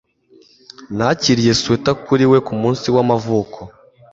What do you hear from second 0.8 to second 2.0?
Nakiriye swater